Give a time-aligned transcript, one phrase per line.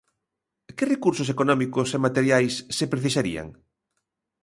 [0.75, 3.47] ¿Que recursos económicos e materiais se precisarían?